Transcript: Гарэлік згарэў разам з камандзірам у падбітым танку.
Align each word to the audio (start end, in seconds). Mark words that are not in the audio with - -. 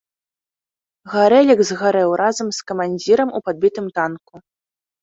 Гарэлік 1.13 1.61
згарэў 1.71 2.17
разам 2.25 2.47
з 2.61 2.67
камандзірам 2.73 3.29
у 3.39 3.47
падбітым 3.51 3.85
танку. 4.01 4.33